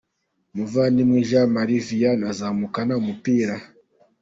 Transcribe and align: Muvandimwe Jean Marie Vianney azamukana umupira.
Muvandimwe 0.55 1.19
Jean 1.29 1.47
Marie 1.55 1.83
Vianney 1.87 2.29
azamukana 2.31 2.93
umupira. 3.01 3.55